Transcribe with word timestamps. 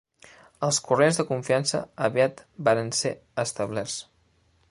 Els 0.67 0.79
corrents 0.87 1.19
de 1.21 1.25
confiança 1.27 1.83
aviat 2.07 2.43
varen 2.69 2.91
ser 3.03 3.15
establerts 3.47 4.01